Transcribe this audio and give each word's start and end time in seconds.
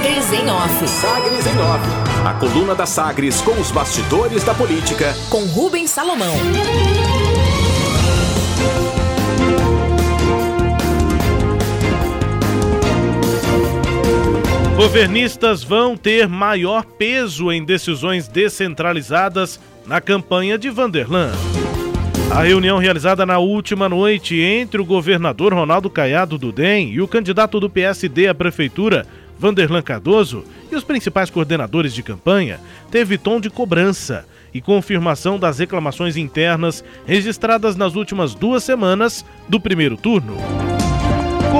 Sagres 0.00 0.32
em 0.32 0.48
Off. 0.48 0.88
Sagres 0.88 1.46
em 1.46 1.58
Off. 1.58 1.84
A 2.24 2.32
coluna 2.32 2.74
da 2.74 2.86
Sagres 2.86 3.42
com 3.42 3.52
os 3.60 3.70
bastidores 3.70 4.42
da 4.42 4.54
política. 4.54 5.14
Com 5.28 5.44
Rubens 5.44 5.90
Salomão. 5.90 6.32
Governistas 14.74 15.62
vão 15.62 15.98
ter 15.98 16.26
maior 16.26 16.86
peso 16.86 17.52
em 17.52 17.62
decisões 17.62 18.26
descentralizadas 18.26 19.60
na 19.86 20.00
campanha 20.00 20.56
de 20.56 20.70
Vanderlan. 20.70 21.32
A 22.30 22.44
reunião 22.44 22.78
realizada 22.78 23.26
na 23.26 23.38
última 23.38 23.88
noite 23.88 24.40
entre 24.40 24.80
o 24.80 24.84
governador 24.84 25.52
Ronaldo 25.52 25.90
Caiado 25.90 26.38
do 26.38 26.52
DEM 26.52 26.92
e 26.92 27.02
o 27.02 27.08
candidato 27.08 27.58
do 27.58 27.68
PSD 27.68 28.28
à 28.28 28.34
prefeitura, 28.34 29.04
Vanderlan 29.40 29.80
Cardoso, 29.80 30.44
e 30.70 30.76
os 30.76 30.84
principais 30.84 31.30
coordenadores 31.30 31.94
de 31.94 32.02
campanha, 32.02 32.60
teve 32.90 33.16
tom 33.16 33.40
de 33.40 33.48
cobrança 33.48 34.26
e 34.52 34.60
confirmação 34.60 35.38
das 35.38 35.58
reclamações 35.58 36.18
internas 36.18 36.84
registradas 37.06 37.74
nas 37.74 37.96
últimas 37.96 38.34
duas 38.34 38.62
semanas 38.62 39.24
do 39.48 39.58
primeiro 39.58 39.96
turno. 39.96 40.36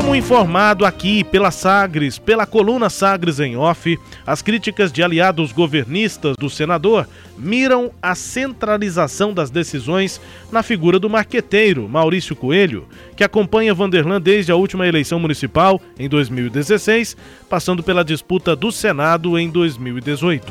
Como 0.01 0.17
informado 0.17 0.87
aqui 0.87 1.23
pela 1.23 1.51
Sagres, 1.51 2.19
pela 2.19 2.47
coluna 2.47 2.89
Sagres 2.89 3.39
em 3.39 3.55
Off, 3.55 3.99
as 4.27 4.41
críticas 4.41 4.91
de 4.91 5.03
aliados 5.03 5.53
governistas 5.53 6.37
do 6.39 6.49
senador 6.49 7.07
miram 7.37 7.91
a 8.01 8.15
centralização 8.15 9.35
das 9.35 9.51
decisões 9.51 10.19
na 10.51 10.63
figura 10.63 10.99
do 10.99 11.11
marqueteiro 11.11 11.87
Maurício 11.87 12.35
Coelho, 12.35 12.89
que 13.15 13.23
acompanha 13.23 13.75
Vanderlan 13.75 14.23
desde 14.23 14.51
a 14.51 14.57
última 14.57 14.89
eleição 14.89 15.21
municipal 15.21 15.79
em 15.99 16.09
2016, 16.09 17.15
passando 17.47 17.83
pela 17.83 18.03
disputa 18.03 18.57
do 18.57 18.73
Senado 18.73 19.39
em 19.39 19.51
2018. 19.51 20.51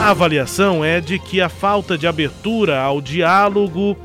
A 0.00 0.10
avaliação 0.10 0.84
é 0.84 1.00
de 1.00 1.18
que 1.18 1.40
a 1.40 1.48
falta 1.48 1.98
de 1.98 2.06
abertura 2.06 2.78
ao 2.78 3.00
diálogo. 3.00 3.96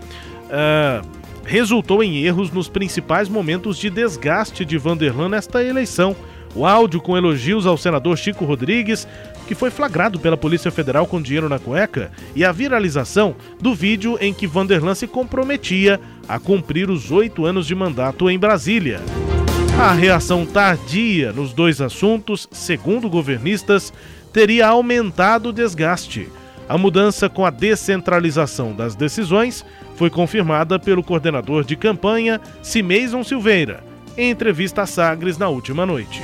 Uh, 0.50 1.23
resultou 1.46 2.04
em 2.04 2.24
erros 2.24 2.52
nos 2.52 2.70
principais 2.70 3.28
momentos 3.30 3.78
de 3.78 3.90
desgaste 3.90 4.64
de 4.66 4.78
Vanderlan 4.78 5.30
nesta 5.30 5.64
eleição. 5.64 6.16
O 6.56 6.66
áudio 6.66 7.02
com 7.02 7.18
elogios 7.18 7.66
ao 7.66 7.78
senador 7.78 8.16
Chico 8.18 8.46
Rodrigues, 8.46 9.08
que 9.48 9.56
foi 9.56 9.72
flagrado 9.72 10.20
pela 10.20 10.38
Polícia 10.38 10.70
Federal 10.70 11.08
com 11.08 11.22
dinheiro 11.22 11.50
na 11.50 11.58
cueca, 11.58 12.12
e 12.36 12.46
a 12.46 12.52
viralização 12.52 13.36
do 13.60 13.74
vídeo 13.74 14.18
em 14.22 14.34
que 14.34 14.46
Vanderlan 14.46 14.94
se 14.94 15.08
comprometia 15.08 16.00
a 16.28 16.40
cumprir 16.40 16.90
os 16.90 17.12
oito 17.12 17.46
anos 17.46 17.66
de 17.66 17.74
mandato 17.74 18.30
em 18.30 18.38
Brasília. 18.38 19.02
A 19.80 19.92
reação 19.92 20.46
tardia 20.46 21.34
nos 21.34 21.52
dois 21.52 21.82
assuntos, 21.82 22.48
segundo 22.52 23.10
governistas, 23.10 23.92
teria 24.32 24.68
aumentado 24.68 25.50
o 25.50 25.54
desgaste. 25.54 26.30
A 26.68 26.78
mudança 26.78 27.30
com 27.30 27.46
a 27.46 27.50
descentralização 27.50 28.74
das 28.74 28.96
decisões 28.96 29.66
foi 29.96 30.10
confirmada 30.10 30.80
pelo 30.80 31.04
coordenador 31.04 31.64
de 31.64 31.76
campanha, 31.76 32.40
Cimeison 32.62 33.24
Silveira, 33.24 33.84
em 34.18 34.30
entrevista 34.30 34.84
a 34.84 34.86
Sagres 34.86 35.38
na 35.38 35.50
última 35.50 35.86
noite. 35.86 36.22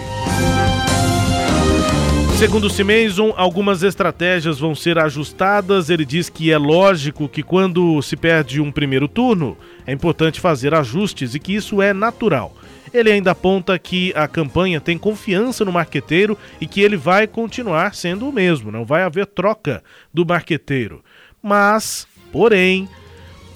Segundo 2.40 2.70
Cimeison, 2.70 3.34
algumas 3.36 3.84
estratégias 3.84 4.60
vão 4.60 4.74
ser 4.74 4.98
ajustadas. 4.98 5.90
Ele 5.90 6.06
diz 6.06 6.30
que 6.30 6.50
é 6.50 6.58
lógico 6.58 7.28
que 7.28 7.44
quando 7.44 8.02
se 8.02 8.16
perde 8.16 8.62
um 8.62 8.72
primeiro 8.72 9.10
turno, 9.10 9.58
é 9.86 9.92
importante 9.92 10.40
fazer 10.40 10.74
ajustes 10.74 11.36
e 11.36 11.40
que 11.40 11.54
isso 11.54 11.82
é 11.82 11.94
natural. 11.94 12.56
Ele 12.94 13.12
ainda 13.12 13.32
aponta 13.32 13.78
que 13.78 14.14
a 14.16 14.28
campanha 14.28 14.82
tem 14.82 14.98
confiança 14.98 15.64
no 15.64 15.72
marqueteiro 15.72 16.38
e 16.60 16.68
que 16.68 16.82
ele 16.82 16.98
vai 16.98 17.28
continuar 17.28 17.94
sendo 17.94 18.28
o 18.28 18.34
mesmo, 18.34 18.72
não 18.72 18.86
vai 18.86 19.04
haver 19.04 19.26
troca 19.26 19.84
do 20.14 20.26
marqueteiro. 20.26 21.04
Mas, 21.42 22.08
porém, 22.32 22.90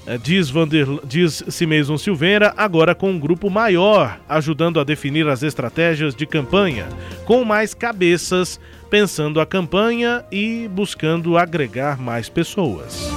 eh, 0.05 0.17
diz, 0.17 0.49
Vander, 0.49 0.87
diz 1.03 1.43
Simeison 1.49 1.97
Silveira, 1.97 2.53
agora 2.55 2.93
com 2.93 3.11
um 3.11 3.19
grupo 3.19 3.49
maior, 3.49 4.19
ajudando 4.27 4.79
a 4.79 4.83
definir 4.83 5.27
as 5.27 5.43
estratégias 5.43 6.13
de 6.15 6.25
campanha, 6.25 6.87
com 7.25 7.43
mais 7.43 7.73
cabeças, 7.73 8.59
pensando 8.89 9.41
a 9.41 9.45
campanha 9.45 10.23
e 10.31 10.67
buscando 10.67 11.37
agregar 11.37 11.97
mais 11.97 12.29
pessoas. 12.29 13.09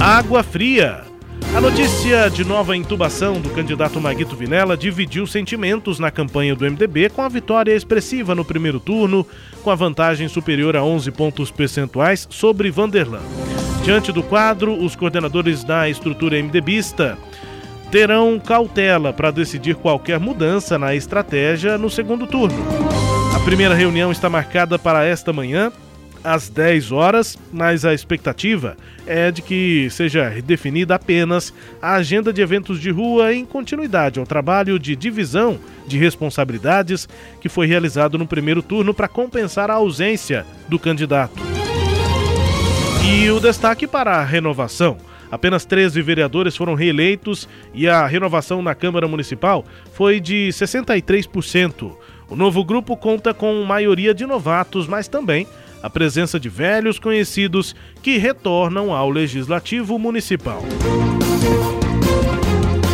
Água 0.00 0.42
Fria. 0.42 1.11
A 1.54 1.60
notícia 1.60 2.30
de 2.30 2.46
nova 2.46 2.74
intubação 2.74 3.38
do 3.38 3.50
candidato 3.50 4.00
Maguito 4.00 4.34
Vilela 4.34 4.74
dividiu 4.74 5.26
sentimentos 5.26 5.98
na 5.98 6.10
campanha 6.10 6.56
do 6.56 6.64
MDB 6.64 7.10
com 7.10 7.20
a 7.20 7.28
vitória 7.28 7.74
expressiva 7.74 8.34
no 8.34 8.42
primeiro 8.42 8.80
turno, 8.80 9.26
com 9.62 9.70
a 9.70 9.74
vantagem 9.74 10.28
superior 10.28 10.74
a 10.76 10.82
11 10.82 11.10
pontos 11.10 11.50
percentuais 11.50 12.26
sobre 12.30 12.70
Vanderlan. 12.70 13.20
Diante 13.84 14.10
do 14.10 14.22
quadro, 14.22 14.82
os 14.82 14.96
coordenadores 14.96 15.62
da 15.62 15.90
estrutura 15.90 16.42
MDBista 16.42 17.18
terão 17.90 18.40
cautela 18.40 19.12
para 19.12 19.30
decidir 19.30 19.74
qualquer 19.74 20.18
mudança 20.18 20.78
na 20.78 20.94
estratégia 20.94 21.76
no 21.76 21.90
segundo 21.90 22.26
turno. 22.26 22.56
A 23.36 23.40
primeira 23.40 23.74
reunião 23.74 24.10
está 24.10 24.30
marcada 24.30 24.78
para 24.78 25.04
esta 25.04 25.34
manhã, 25.34 25.70
às 26.24 26.48
10 26.48 26.92
horas, 26.92 27.38
mas 27.52 27.84
a 27.84 27.92
expectativa 27.92 28.76
é 29.06 29.30
de 29.30 29.42
que 29.42 29.88
seja 29.90 30.30
definida 30.44 30.94
apenas 30.94 31.52
a 31.80 31.94
agenda 31.94 32.32
de 32.32 32.40
eventos 32.40 32.80
de 32.80 32.90
rua 32.90 33.34
em 33.34 33.44
continuidade 33.44 34.20
ao 34.20 34.26
trabalho 34.26 34.78
de 34.78 34.94
divisão 34.94 35.58
de 35.86 35.98
responsabilidades 35.98 37.08
que 37.40 37.48
foi 37.48 37.66
realizado 37.66 38.16
no 38.16 38.26
primeiro 38.26 38.62
turno 38.62 38.94
para 38.94 39.08
compensar 39.08 39.70
a 39.70 39.74
ausência 39.74 40.46
do 40.68 40.78
candidato. 40.78 41.42
E 43.04 43.28
o 43.30 43.40
destaque 43.40 43.86
para 43.86 44.16
a 44.16 44.24
renovação. 44.24 44.96
Apenas 45.30 45.64
13 45.64 46.00
vereadores 46.02 46.54
foram 46.54 46.74
reeleitos 46.74 47.48
e 47.72 47.88
a 47.88 48.06
renovação 48.06 48.60
na 48.60 48.74
Câmara 48.74 49.08
Municipal 49.08 49.64
foi 49.94 50.20
de 50.20 50.48
63%. 50.50 51.92
O 52.28 52.36
novo 52.36 52.62
grupo 52.64 52.96
conta 52.96 53.34
com 53.34 53.62
maioria 53.64 54.14
de 54.14 54.26
novatos, 54.26 54.86
mas 54.86 55.08
também 55.08 55.46
a 55.82 55.90
presença 55.90 56.38
de 56.38 56.48
velhos 56.48 56.98
conhecidos 56.98 57.74
que 58.02 58.16
retornam 58.16 58.94
ao 58.94 59.10
Legislativo 59.10 59.98
Municipal. 59.98 60.62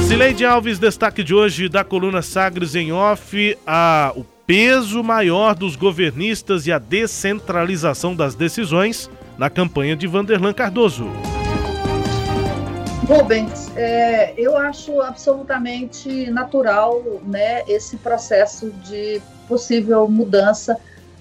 Cileide 0.09 0.47
Alves, 0.47 0.78
destaque 0.78 1.22
de 1.22 1.34
hoje 1.34 1.69
da 1.69 1.84
coluna 1.84 2.22
Sagres 2.22 2.75
em 2.75 2.91
Off, 2.93 3.59
a, 3.66 4.12
o 4.16 4.25
peso 4.47 5.04
maior 5.04 5.54
dos 5.54 5.76
governistas 5.76 6.66
e 6.66 6.72
a 6.72 6.78
descentralização 6.78 8.16
das 8.16 8.34
decisões 8.34 9.10
na 9.37 9.50
campanha 9.50 9.94
de 9.94 10.06
Vanderlan 10.06 10.55
Cardoso. 10.55 11.06
Rubens, 13.06 13.70
é, 13.76 14.32
eu 14.37 14.56
acho 14.56 15.00
absolutamente 15.00 16.31
natural 16.31 17.03
né, 17.25 17.62
esse 17.69 17.97
processo 17.99 18.70
de 18.84 19.20
possível 19.47 20.09
mudança 20.09 20.78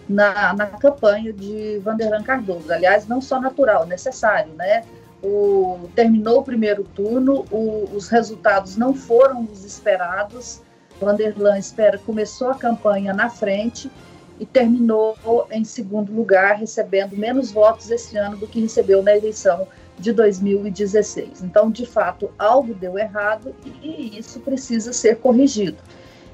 na, 0.08 0.54
na 0.54 0.66
campanha 0.68 1.34
de 1.34 1.80
Vanderlan 1.80 2.24
Cardoso. 2.24 2.72
Aliás, 2.72 3.08
não 3.08 3.22
só 3.22 3.40
natural, 3.40 3.86
necessário, 3.86 4.54
né? 4.54 4.84
O, 5.22 5.90
terminou 5.96 6.40
o 6.40 6.44
primeiro 6.44 6.84
turno, 6.84 7.46
o, 7.52 7.90
os 7.94 8.08
resultados 8.08 8.78
não 8.78 8.94
foram 8.94 9.48
os 9.52 9.66
esperados. 9.66 10.62
Vanderlan 11.02 11.58
espera 11.58 11.98
começou 11.98 12.50
a 12.50 12.56
campanha 12.56 13.14
na 13.14 13.30
frente 13.30 13.92
e 14.40 14.46
terminou 14.46 15.18
em 15.52 15.64
segundo 15.64 16.14
lugar, 16.14 16.56
recebendo 16.56 17.16
menos 17.18 17.52
votos 17.52 17.90
esse 17.90 18.18
ano 18.18 18.38
do 18.38 18.48
que 18.48 18.62
recebeu 18.62 19.02
na 19.02 19.16
eleição 19.16 19.68
de 19.98 20.12
2016. 20.14 21.42
Então, 21.44 21.72
de 21.72 21.86
fato, 21.86 22.30
algo 22.38 22.74
deu 22.76 22.98
errado 23.00 23.56
e 23.82 24.18
isso 24.18 24.40
precisa 24.42 24.94
ser 24.94 25.18
corrigido. 25.18 25.78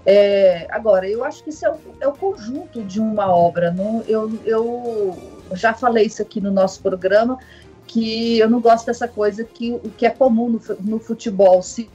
É, 0.06 0.68
agora, 0.70 1.08
eu 1.08 1.24
acho 1.24 1.44
que 1.44 1.50
isso 1.50 1.66
é 1.66 1.72
o, 1.72 1.78
é 2.02 2.08
o 2.08 2.14
conjunto 2.14 2.84
de 2.84 3.00
uma 3.00 3.34
obra. 3.34 3.72
Não? 3.72 4.02
Eu, 4.08 4.32
eu 4.46 5.18
já 5.54 5.74
falei 5.74 6.06
isso 6.06 6.22
aqui 6.22 6.42
no 6.42 6.52
nosso 6.52 6.82
programa, 6.82 7.38
que 7.88 8.40
eu 8.40 8.50
não 8.50 8.60
gosto 8.60 8.86
dessa 8.86 9.08
coisa 9.08 9.44
que 9.44 9.72
o 9.72 9.90
que 9.90 10.06
é 10.06 10.10
comum 10.10 10.50
no, 10.50 10.62
no 10.82 11.00
futebol. 11.00 11.62
Se 11.62 11.90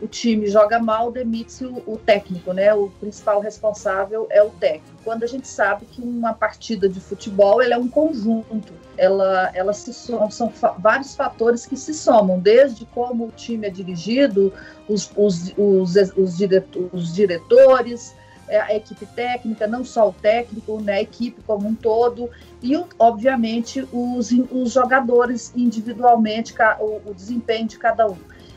o 0.00 0.06
time 0.06 0.46
joga 0.48 0.78
mal, 0.78 1.10
demite 1.10 1.64
o, 1.64 1.82
o, 1.86 1.96
técnico, 1.96 2.52
né? 2.52 2.72
O 2.74 2.90
principal 3.00 3.40
responsável 3.40 4.26
é 4.30 4.42
o 4.42 4.50
técnico. 4.50 4.96
Quando 5.02 5.22
a 5.22 5.26
gente 5.26 5.48
sabe 5.48 5.86
que 5.86 6.02
uma 6.02 6.34
partida 6.34 6.88
de 6.88 7.00
futebol 7.00 7.62
ela 7.62 7.74
é 7.74 7.78
um 7.78 7.88
conjunto, 7.88 8.74
ela, 8.96 9.50
ela 9.54 9.72
se 9.72 9.92
são 9.94 10.50
fa 10.50 10.72
vários 10.78 11.14
fatores 11.14 11.64
que 11.64 11.76
se 11.76 11.94
somam, 11.94 12.38
desde 12.38 12.84
como 12.86 13.26
o 13.26 13.30
time 13.30 13.66
é 13.66 13.70
dirigido, 13.70 14.52
os, 14.88 15.10
os, 15.16 15.54
os, 15.56 15.94
os, 16.16 16.36
diretor, 16.36 16.90
os 16.92 17.14
diretores, 17.14 18.14
é, 18.48 18.60
a 18.60 18.74
equipe 18.76 19.06
técnica, 19.06 19.66
não 19.66 19.84
só 19.84 20.10
o 20.10 20.12
técnico, 20.12 20.80
né, 20.80 20.94
a 20.94 21.02
equipe 21.02 21.42
como 21.42 21.66
um 21.66 21.74
todo, 21.74 22.30
e, 22.62 22.72
obviamente, 22.98 23.86
os, 23.92 24.30
os 24.50 24.72
jogadores 24.72 25.52
individualmente, 25.56 26.54
o, 26.80 27.00
o 27.10 27.14
desempenho 27.14 27.66
de 27.66 27.78
cada 27.78 28.06
um. 28.08 28.16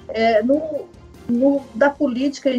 É, 0.10 0.42
no, 0.42 0.88
no, 1.30 1.62
da 1.76 1.90
política 1.90 2.50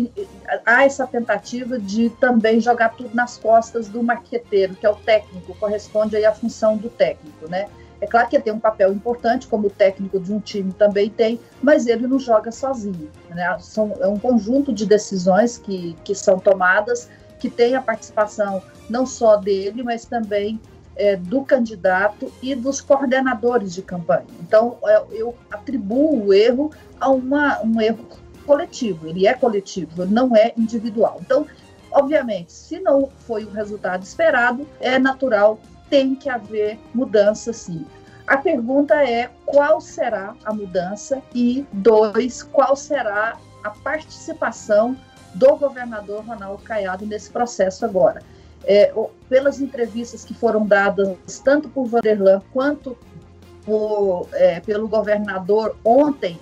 há 0.65 0.85
essa 0.85 1.07
tentativa 1.07 1.79
de 1.79 2.11
também 2.11 2.61
jogar 2.61 2.91
tudo 2.91 3.15
nas 3.15 3.37
costas 3.37 3.89
do 3.89 4.03
marqueteiro, 4.03 4.75
que 4.75 4.87
é 4.87 4.91
o 4.91 4.97
técnico, 4.97 5.55
corresponde 5.59 6.17
aí 6.17 6.25
à 6.25 6.33
função 6.33 6.77
do 6.77 6.89
técnico, 6.89 7.49
né? 7.49 7.69
É 8.01 8.07
claro 8.07 8.29
que 8.29 8.37
ele 8.37 8.43
tem 8.43 8.53
um 8.53 8.61
papel 8.61 8.93
importante, 8.93 9.47
como 9.47 9.67
o 9.67 9.71
técnico 9.71 10.19
de 10.19 10.33
um 10.33 10.41
time 10.41 10.73
também 10.73 11.11
tem, 11.11 11.39
mas 11.63 11.87
ele 11.87 12.07
não 12.07 12.19
joga 12.19 12.51
sozinho. 12.51 13.11
Né? 13.29 13.59
São, 13.61 13.93
é 14.01 14.07
um 14.07 14.19
conjunto 14.19 14.73
de 14.73 14.87
decisões 14.87 15.59
que, 15.59 15.95
que 16.03 16.15
são 16.15 16.39
tomadas, 16.39 17.11
que 17.39 17.51
tem 17.51 17.75
a 17.75 17.83
participação 17.83 18.63
não 18.89 19.05
só 19.05 19.37
dele, 19.37 19.83
mas 19.83 20.07
também 20.07 20.59
é, 20.97 21.15
do 21.15 21.43
candidato 21.43 22.33
e 22.43 22.55
dos 22.55 22.81
coordenadores 22.81 23.75
de 23.75 23.83
campanha. 23.83 24.27
Então, 24.41 24.79
é, 24.85 25.03
eu 25.13 25.35
atribuo 25.51 26.27
o 26.27 26.33
erro 26.33 26.71
a 26.99 27.11
uma, 27.11 27.61
um 27.63 27.81
erro 27.83 28.07
coletivo, 28.51 29.07
ele 29.07 29.29
é 29.29 29.35
coletivo, 29.35 30.05
não 30.07 30.35
é 30.35 30.53
individual. 30.57 31.19
Então, 31.21 31.47
obviamente, 31.93 32.53
se 32.53 32.81
não 32.81 33.09
foi 33.25 33.45
o 33.45 33.51
resultado 33.51 34.03
esperado, 34.03 34.67
é 34.81 34.99
natural, 34.99 35.61
tem 35.89 36.17
que 36.17 36.29
haver 36.29 36.77
mudança 36.93 37.53
sim. 37.53 37.87
A 38.27 38.37
pergunta 38.39 38.97
é 39.09 39.31
qual 39.47 39.81
será 39.81 40.35
a 40.45 40.53
mudança 40.53 41.23
e, 41.33 41.65
dois, 41.73 42.43
qual 42.43 42.75
será 42.75 43.39
a 43.63 43.71
participação 43.71 44.97
do 45.35 45.55
governador 45.55 46.25
Ronaldo 46.25 46.61
Caiado 46.65 47.07
nesse 47.07 47.31
processo 47.31 47.85
agora. 47.85 48.21
É, 48.65 48.93
pelas 49.29 49.61
entrevistas 49.61 50.25
que 50.25 50.35
foram 50.35 50.67
dadas 50.67 51.39
tanto 51.45 51.69
por 51.69 51.87
Vanderlan 51.87 52.43
quanto 52.53 52.99
por, 53.65 54.29
é, 54.33 54.59
pelo 54.59 54.89
governador 54.89 55.77
ontem, 55.85 56.39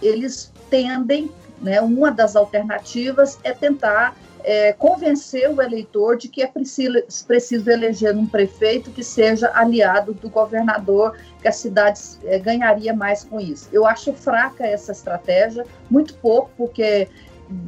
eles 0.00 0.52
tendem 0.70 1.30
né? 1.60 1.80
Uma 1.80 2.10
das 2.10 2.36
alternativas 2.36 3.38
é 3.42 3.52
tentar 3.52 4.16
é, 4.44 4.72
convencer 4.72 5.50
o 5.50 5.60
eleitor 5.60 6.16
de 6.16 6.28
que 6.28 6.42
é 6.42 6.46
preciso, 6.46 6.94
preciso, 7.26 7.68
eleger 7.70 8.16
um 8.16 8.26
prefeito 8.26 8.90
que 8.90 9.02
seja 9.02 9.50
aliado 9.54 10.14
do 10.14 10.28
governador, 10.28 11.16
que 11.40 11.48
a 11.48 11.52
cidade 11.52 12.00
é, 12.24 12.38
ganharia 12.38 12.94
mais 12.94 13.24
com 13.24 13.40
isso. 13.40 13.68
Eu 13.72 13.86
acho 13.86 14.12
fraca 14.12 14.64
essa 14.66 14.92
estratégia, 14.92 15.66
muito 15.90 16.14
pouco, 16.14 16.50
porque 16.56 17.08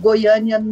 Goiânia 0.01 0.63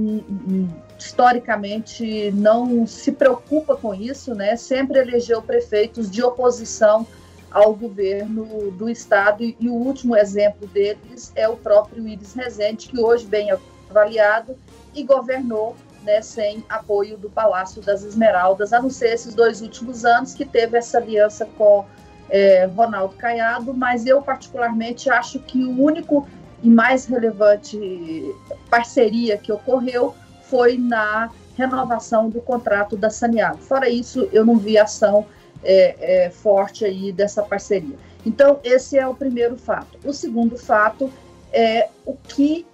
historicamente 0.98 2.30
não 2.32 2.86
se 2.86 3.12
preocupa 3.12 3.76
com 3.76 3.94
isso, 3.94 4.34
né? 4.34 4.56
Sempre 4.56 4.98
elegeu 4.98 5.40
prefeitos 5.40 6.10
de 6.10 6.22
oposição 6.22 7.06
ao 7.50 7.74
governo 7.74 8.70
do 8.72 8.88
estado 8.88 9.42
e, 9.42 9.56
o 9.68 9.74
último 9.74 10.16
exemplo 10.16 10.66
deles 10.68 11.32
é 11.34 11.48
o 11.48 11.56
próprio 11.56 12.06
Iris 12.06 12.34
Rezende, 12.34 12.88
que 12.88 13.00
hoje 13.00 13.26
bem 13.26 13.48
avaliado 13.90 14.56
e 14.94 15.02
governou 15.02 15.74
né, 16.02 16.20
sem 16.22 16.64
apoio 16.68 17.16
do 17.16 17.28
Palácio 17.28 17.82
das 17.82 18.02
Esmeraldas, 18.02 18.72
a 18.72 18.80
não 18.80 18.90
ser 18.90 19.14
esses 19.14 19.34
dois 19.34 19.60
últimos 19.60 20.04
anos 20.04 20.34
que 20.34 20.44
teve 20.44 20.76
essa 20.76 20.98
aliança 20.98 21.46
com 21.56 21.84
é, 22.30 22.66
Ronaldo 22.66 23.14
Caiado, 23.16 23.74
mas 23.74 24.06
eu 24.06 24.20
particularmente 24.22 25.10
acho 25.10 25.38
que 25.40 25.64
o 25.64 25.82
único 25.82 26.26
e 26.62 26.68
mais 26.68 27.06
relevante 27.06 28.34
parceria 28.68 29.38
que 29.38 29.52
ocorreu 29.52 30.14
foi 30.42 30.76
na 30.76 31.30
renovação 31.56 32.28
do 32.28 32.40
contrato 32.40 32.96
da 32.96 33.10
Saneago. 33.10 33.58
Fora 33.58 33.88
isso, 33.88 34.28
eu 34.32 34.44
não 34.44 34.56
vi 34.56 34.78
ação 34.78 35.26
é, 35.62 36.24
é, 36.26 36.30
forte 36.30 36.84
aí 36.84 37.12
dessa 37.12 37.42
parceria. 37.42 37.96
Então, 38.24 38.60
esse 38.62 38.98
é 38.98 39.06
o 39.06 39.14
primeiro 39.14 39.56
fato. 39.56 39.98
O 40.04 40.12
segundo 40.12 40.56
fato 40.56 41.10
é 41.52 41.88
o 42.04 42.14
que 42.14 42.66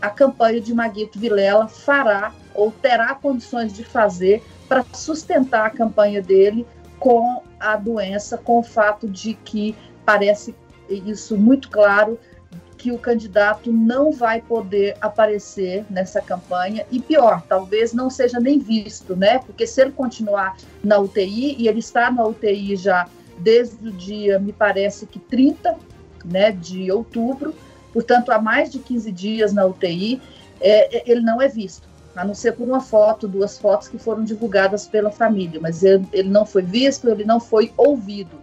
a 0.00 0.10
campanha 0.10 0.60
de 0.60 0.72
Maguito 0.72 1.18
Vilela 1.18 1.68
fará 1.68 2.32
ou 2.54 2.70
terá 2.70 3.14
condições 3.14 3.72
de 3.72 3.84
fazer 3.84 4.42
para 4.68 4.84
sustentar 4.92 5.66
a 5.66 5.70
campanha 5.70 6.22
dele 6.22 6.66
com 6.98 7.42
a 7.60 7.76
doença, 7.76 8.36
com 8.36 8.58
o 8.58 8.62
fato 8.62 9.08
de 9.08 9.34
que 9.34 9.76
parece 10.04 10.54
isso 10.88 11.36
muito 11.36 11.70
claro 11.70 12.18
que 12.78 12.92
o 12.92 12.98
candidato 12.98 13.72
não 13.72 14.12
vai 14.12 14.40
poder 14.40 14.96
aparecer 15.00 15.84
nessa 15.90 16.20
campanha 16.22 16.86
e 16.90 17.00
pior, 17.00 17.42
talvez 17.48 17.92
não 17.92 18.08
seja 18.08 18.38
nem 18.38 18.60
visto, 18.60 19.16
né? 19.16 19.40
Porque 19.40 19.66
se 19.66 19.82
ele 19.82 19.90
continuar 19.90 20.56
na 20.82 20.98
UTI 20.98 21.56
e 21.58 21.66
ele 21.66 21.80
está 21.80 22.10
na 22.10 22.24
UTI 22.24 22.76
já 22.76 23.08
desde 23.38 23.88
o 23.88 23.92
dia, 23.92 24.38
me 24.38 24.52
parece 24.52 25.06
que 25.06 25.18
30, 25.18 25.76
né, 26.24 26.52
de 26.52 26.90
outubro, 26.90 27.54
portanto 27.92 28.30
há 28.30 28.40
mais 28.40 28.70
de 28.70 28.78
15 28.78 29.10
dias 29.10 29.52
na 29.52 29.66
UTI, 29.66 30.22
é, 30.60 30.98
é, 30.98 31.10
ele 31.10 31.20
não 31.20 31.42
é 31.42 31.48
visto, 31.48 31.88
a 32.14 32.24
não 32.24 32.34
ser 32.34 32.52
por 32.52 32.66
uma 32.66 32.80
foto, 32.80 33.28
duas 33.28 33.58
fotos 33.58 33.88
que 33.88 33.98
foram 33.98 34.24
divulgadas 34.24 34.86
pela 34.86 35.10
família, 35.10 35.60
mas 35.60 35.82
ele, 35.82 36.06
ele 36.12 36.28
não 36.28 36.46
foi 36.46 36.62
visto, 36.62 37.08
ele 37.08 37.24
não 37.24 37.40
foi 37.40 37.72
ouvido. 37.76 38.38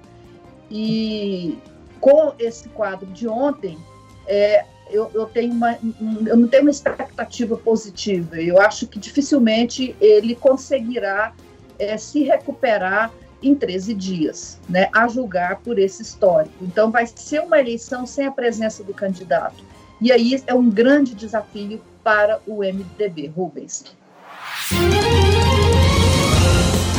E 0.70 1.58
com 2.00 2.34
esse 2.40 2.70
quadro 2.70 3.06
de 3.08 3.28
ontem, 3.28 3.78
é, 4.28 4.66
eu, 4.90 5.10
eu, 5.14 5.26
tenho 5.26 5.54
uma, 5.54 5.78
eu 6.26 6.38
não 6.38 6.48
tenho 6.48 6.64
uma 6.64 6.72
expectativa 6.72 7.58
positiva. 7.58 8.38
Eu 8.38 8.60
acho 8.60 8.88
que 8.88 9.00
dificilmente 9.00 9.96
ele 10.00 10.36
conseguirá 10.36 11.34
é, 11.80 11.98
se 11.98 12.24
recuperar 12.24 13.12
em 13.42 13.54
13 13.54 13.94
dias, 13.94 14.60
né, 14.68 14.90
a 14.94 15.08
julgar 15.08 15.58
por 15.60 15.78
esse 15.78 16.02
histórico. 16.02 16.56
Então, 16.62 16.90
vai 16.90 17.06
ser 17.06 17.42
uma 17.42 17.60
eleição 17.60 18.06
sem 18.06 18.26
a 18.26 18.32
presença 18.32 18.84
do 18.84 18.94
candidato. 18.94 19.64
E 20.02 20.12
aí 20.12 20.42
é 20.48 20.54
um 20.54 20.70
grande 20.70 21.14
desafio 21.14 21.82
para 22.04 22.40
o 22.48 22.60
MDB. 22.60 23.28
Rubens. 23.36 23.96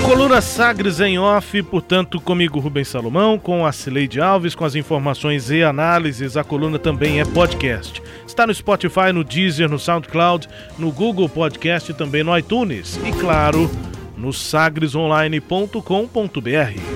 Coluna 0.07 0.41
Sagres 0.41 1.01
em 1.01 1.19
off, 1.19 1.61
portanto, 1.65 2.21
comigo 2.21 2.61
Rubens 2.61 2.87
Salomão, 2.87 3.41
com 3.41 3.67
a 3.67 3.73
Cileide 3.73 4.21
Alves, 4.21 4.55
com 4.55 4.65
as 4.65 4.77
informações 4.77 5.51
e 5.51 5.65
análises. 5.65 6.37
A 6.37 6.45
coluna 6.45 6.79
também 6.79 7.21
é 7.21 7.25
podcast. 7.25 8.01
Está 8.25 8.47
no 8.47 8.55
Spotify, 8.55 9.13
no 9.13 9.25
Deezer, 9.25 9.69
no 9.69 9.81
SoundCloud, 9.81 10.49
no 10.79 10.93
Google 10.93 11.29
Podcast 11.29 11.91
e 11.91 11.95
também 11.95 12.23
no 12.23 12.39
iTunes. 12.39 13.01
E 13.05 13.11
claro, 13.19 13.69
no 14.17 14.33
sagresonline.com.br. 14.33 16.96